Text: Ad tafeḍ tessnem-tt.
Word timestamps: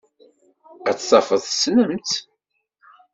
Ad 0.89 0.97
tafeḍ 0.97 1.41
tessnem-tt. 1.43 2.11